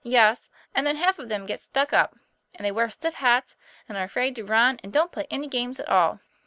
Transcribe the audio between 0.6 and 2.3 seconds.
and then half of them get stuck up.